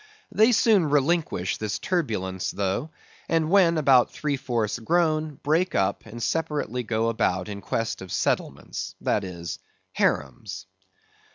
They 0.31 0.51
soon 0.51 0.89
relinquish 0.89 1.57
this 1.57 1.77
turbulence 1.77 2.49
though, 2.49 2.89
and 3.29 3.51
when 3.51 3.77
about 3.77 4.11
three 4.11 4.35
fourths 4.35 4.79
grown, 4.79 5.35
break 5.43 5.75
up, 5.75 6.07
and 6.07 6.23
separately 6.23 6.81
go 6.81 7.07
about 7.09 7.47
in 7.47 7.61
quest 7.61 8.01
of 8.01 8.11
settlements, 8.11 8.95
that 9.01 9.23
is, 9.23 9.59
harems. 9.91 10.65